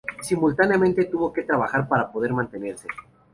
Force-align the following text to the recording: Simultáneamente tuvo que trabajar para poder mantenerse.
Simultáneamente 0.23 1.05
tuvo 1.05 1.31
que 1.31 1.43
trabajar 1.43 1.87
para 1.87 2.11
poder 2.11 2.33
mantenerse. 2.33 2.87